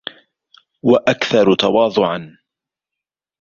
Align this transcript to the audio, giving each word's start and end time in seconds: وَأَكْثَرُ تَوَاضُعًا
وَأَكْثَرُ 0.83 1.55
تَوَاضُعًا 1.55 2.37